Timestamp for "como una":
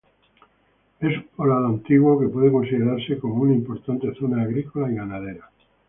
3.19-3.53